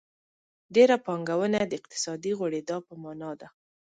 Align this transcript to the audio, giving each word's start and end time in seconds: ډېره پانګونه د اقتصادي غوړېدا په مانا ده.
ډېره 0.75 0.95
پانګونه 1.05 1.59
د 1.65 1.71
اقتصادي 1.79 2.31
غوړېدا 2.37 2.77
په 2.87 2.93
مانا 3.03 3.31
ده. 3.39 3.47